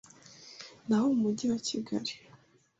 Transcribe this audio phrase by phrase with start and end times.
[0.85, 2.13] ni abo mu mujyi wa Kigali